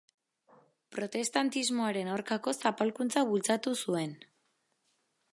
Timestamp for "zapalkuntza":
2.69-3.23